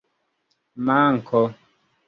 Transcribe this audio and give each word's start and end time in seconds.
manko 0.85 1.43